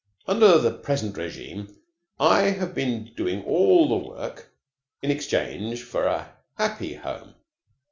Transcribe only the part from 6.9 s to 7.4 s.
home.